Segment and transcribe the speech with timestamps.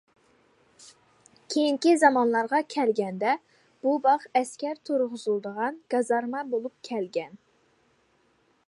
[1.55, 3.35] كېيىنكى زامانلارغا كەلگەندە،
[3.85, 7.41] بۇ باغ ئەسكەر تۇرغۇزۇلىدىغان گازارما بولۇپ كەلگەن.